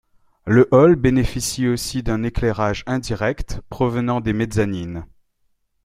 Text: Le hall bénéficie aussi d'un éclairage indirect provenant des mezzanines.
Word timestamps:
Le 0.47 0.67
hall 0.71 0.95
bénéficie 0.95 1.67
aussi 1.67 2.01
d'un 2.01 2.23
éclairage 2.23 2.83
indirect 2.87 3.61
provenant 3.69 4.19
des 4.19 4.33
mezzanines. 4.33 5.05